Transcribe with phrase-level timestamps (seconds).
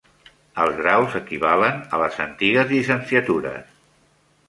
[0.63, 3.73] Els graus equivalen a les antigues llicenciatures.